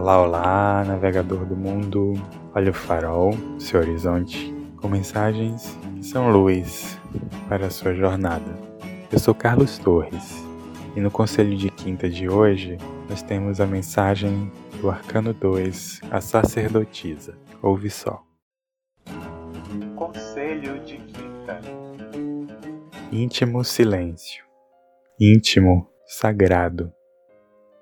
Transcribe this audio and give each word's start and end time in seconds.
Olá, 0.00 0.22
olá, 0.22 0.84
navegador 0.86 1.44
do 1.44 1.56
mundo. 1.56 2.14
Olha 2.54 2.70
o 2.70 2.72
farol, 2.72 3.32
seu 3.58 3.80
horizonte, 3.80 4.54
com 4.76 4.86
mensagens 4.86 5.76
que 5.96 6.04
são 6.04 6.30
luz 6.30 6.96
para 7.48 7.66
a 7.66 7.70
sua 7.70 7.92
jornada. 7.92 8.46
Eu 9.10 9.18
sou 9.18 9.34
Carlos 9.34 9.76
Torres 9.76 10.40
e 10.94 11.00
no 11.00 11.10
conselho 11.10 11.56
de 11.56 11.68
quinta 11.68 12.08
de 12.08 12.28
hoje 12.28 12.78
nós 13.10 13.22
temos 13.22 13.60
a 13.60 13.66
mensagem 13.66 14.52
do 14.80 14.88
Arcano 14.88 15.34
2, 15.34 16.02
a 16.12 16.20
sacerdotisa. 16.20 17.36
Ouve 17.60 17.90
só. 17.90 18.22
Conselho 19.96 20.78
de 20.84 20.98
quinta. 20.98 21.60
Íntimo 23.10 23.64
silêncio. 23.64 24.44
Íntimo, 25.18 25.88
sagrado. 26.06 26.92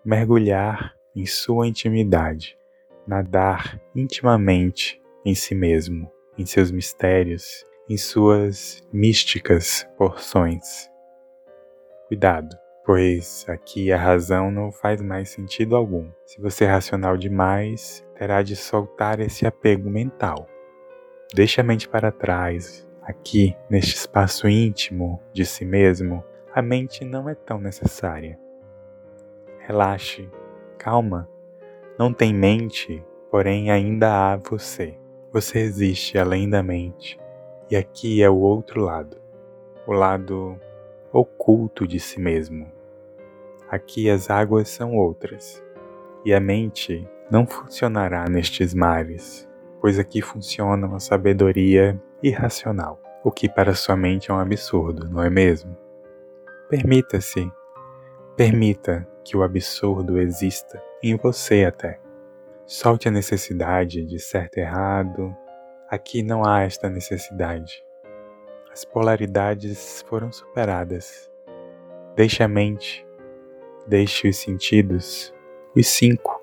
Mergulhar 0.02 0.95
em 1.16 1.24
sua 1.24 1.66
intimidade, 1.66 2.58
nadar 3.06 3.80
intimamente 3.94 5.00
em 5.24 5.34
si 5.34 5.54
mesmo, 5.54 6.12
em 6.36 6.44
seus 6.44 6.70
mistérios, 6.70 7.64
em 7.88 7.96
suas 7.96 8.86
místicas 8.92 9.88
porções. 9.96 10.90
Cuidado, 12.06 12.54
pois 12.84 13.46
aqui 13.48 13.90
a 13.90 13.96
razão 13.96 14.50
não 14.50 14.70
faz 14.70 15.00
mais 15.00 15.30
sentido 15.30 15.74
algum. 15.74 16.10
Se 16.26 16.40
você 16.40 16.64
é 16.64 16.68
racional 16.68 17.16
demais, 17.16 18.04
terá 18.14 18.42
de 18.42 18.54
soltar 18.54 19.18
esse 19.20 19.46
apego 19.46 19.88
mental. 19.88 20.46
Deixe 21.34 21.60
a 21.60 21.64
mente 21.64 21.88
para 21.88 22.12
trás. 22.12 22.86
Aqui, 23.02 23.56
neste 23.70 23.94
espaço 23.94 24.48
íntimo 24.48 25.20
de 25.32 25.44
si 25.44 25.64
mesmo, 25.64 26.24
a 26.52 26.60
mente 26.60 27.04
não 27.04 27.28
é 27.28 27.34
tão 27.34 27.58
necessária. 27.58 28.38
Relaxe, 29.58 30.28
Calma, 30.78 31.28
não 31.98 32.12
tem 32.12 32.32
mente, 32.32 33.04
porém 33.30 33.70
ainda 33.70 34.32
há 34.32 34.36
você. 34.36 34.98
Você 35.32 35.58
existe 35.58 36.18
além 36.18 36.48
da 36.48 36.62
mente. 36.62 37.18
E 37.70 37.76
aqui 37.76 38.22
é 38.22 38.30
o 38.30 38.36
outro 38.36 38.80
lado, 38.80 39.16
o 39.86 39.92
lado 39.92 40.58
oculto 41.12 41.86
de 41.86 41.98
si 41.98 42.20
mesmo. 42.20 42.70
Aqui 43.68 44.08
as 44.08 44.30
águas 44.30 44.68
são 44.68 44.94
outras, 44.94 45.62
e 46.24 46.32
a 46.32 46.38
mente 46.38 47.08
não 47.30 47.46
funcionará 47.46 48.28
nestes 48.28 48.72
mares, 48.72 49.48
pois 49.80 49.98
aqui 49.98 50.22
funciona 50.22 50.86
uma 50.86 51.00
sabedoria 51.00 52.00
irracional, 52.22 53.00
o 53.24 53.30
que 53.30 53.48
para 53.48 53.74
sua 53.74 53.96
mente 53.96 54.30
é 54.30 54.34
um 54.34 54.38
absurdo, 54.38 55.08
não 55.08 55.22
é 55.22 55.28
mesmo? 55.28 55.76
Permita-se, 56.68 57.50
permita 58.36 59.08
que 59.24 59.34
o 59.34 59.42
absurdo 59.42 60.20
exista 60.20 60.82
em 61.02 61.16
você 61.16 61.64
até. 61.64 61.98
Solte 62.66 63.08
a 63.08 63.10
necessidade 63.10 64.04
de 64.04 64.18
certo 64.18 64.58
e 64.58 64.60
errado. 64.60 65.34
Aqui 65.88 66.22
não 66.22 66.44
há 66.44 66.62
esta 66.62 66.90
necessidade. 66.90 67.82
As 68.70 68.84
polaridades 68.84 70.04
foram 70.06 70.30
superadas. 70.30 71.30
Deixe 72.14 72.42
a 72.42 72.48
mente, 72.48 73.06
deixe 73.86 74.28
os 74.28 74.36
sentidos, 74.36 75.32
os 75.74 75.86
cinco, 75.86 76.42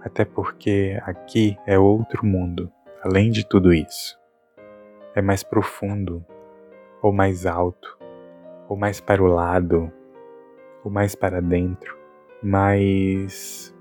até 0.00 0.24
porque 0.24 1.00
aqui 1.02 1.56
é 1.66 1.76
outro 1.76 2.24
mundo, 2.24 2.70
além 3.02 3.30
de 3.30 3.44
tudo 3.44 3.72
isso. 3.72 4.16
É 5.16 5.22
mais 5.22 5.42
profundo, 5.42 6.24
ou 7.02 7.12
mais 7.12 7.44
alto, 7.44 7.98
ou 8.68 8.76
mais 8.76 9.00
para 9.00 9.22
o 9.22 9.26
lado, 9.26 9.92
mais 10.90 11.14
para 11.14 11.40
dentro 11.40 11.98
mais 12.42 13.74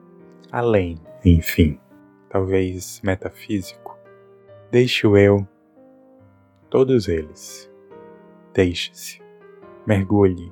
além, 0.51 0.97
enfim, 1.23 1.79
talvez 2.29 3.01
metafísico. 3.03 3.97
Deixe 4.71 5.05
o 5.05 5.17
eu, 5.17 5.47
todos 6.69 7.07
eles. 7.07 7.71
Deixe-se, 8.53 9.21
mergulhe 9.85 10.51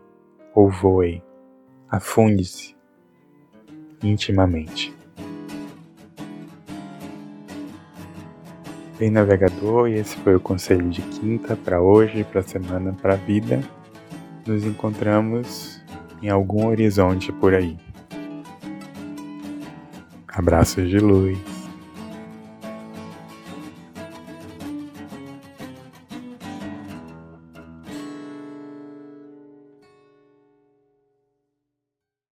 ou 0.54 0.70
voe, 0.70 1.24
afunde-se 1.90 2.76
intimamente. 4.04 4.96
Bem 9.00 9.10
navegador, 9.10 9.90
e 9.90 9.96
esse 9.96 10.16
foi 10.18 10.36
o 10.36 10.40
conselho 10.40 10.90
de 10.90 11.02
quinta 11.02 11.56
para 11.58 11.82
hoje, 11.82 12.24
para 12.24 12.42
semana, 12.42 12.94
para 12.94 13.16
vida. 13.16 13.60
Nos 14.48 14.64
encontramos 14.64 15.75
em 16.26 16.30
algum 16.30 16.66
horizonte 16.66 17.32
por 17.32 17.54
aí. 17.54 17.78
Abraços 20.28 20.90
de 20.90 20.98
luz. 20.98 21.55